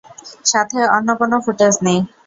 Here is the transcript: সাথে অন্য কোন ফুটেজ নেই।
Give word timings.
সাথে 0.45 0.79
অন্য 0.95 1.09
কোন 1.19 1.31
ফুটেজ 1.45 1.73
নেই। 1.85 1.99